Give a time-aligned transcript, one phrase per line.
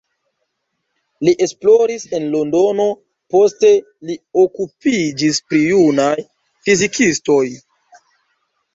[1.27, 2.89] Li esploris en Londono,
[3.35, 3.71] poste
[4.11, 6.13] li okupiĝis pri junaj
[6.67, 7.43] fizikistoj.